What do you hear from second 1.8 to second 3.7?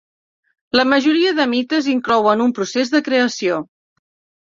inclouen un procés de creació.